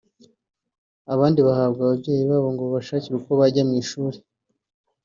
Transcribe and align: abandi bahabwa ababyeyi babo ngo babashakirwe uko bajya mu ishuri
abandi 1.13 1.39
bahabwa 1.47 1.81
ababyeyi 1.85 2.23
babo 2.31 2.47
ngo 2.53 2.61
babashakirwe 2.65 3.17
uko 3.19 3.31
bajya 3.39 3.63
mu 3.69 3.73
ishuri 3.81 4.17